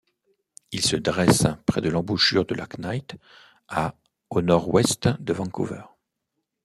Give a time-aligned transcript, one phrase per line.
[0.71, 3.17] Il se dresse près de l'embouchure de la Knight,
[3.67, 3.93] à
[4.31, 5.83] au nord-ouest de Vancouver.